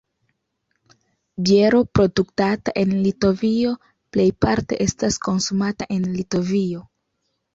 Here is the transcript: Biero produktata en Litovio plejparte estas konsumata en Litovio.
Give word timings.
Biero 1.49 1.81
produktata 1.97 2.73
en 2.83 2.95
Litovio 3.03 3.73
plejparte 4.17 4.79
estas 4.89 5.19
konsumata 5.29 5.89
en 5.97 6.09
Litovio. 6.17 6.83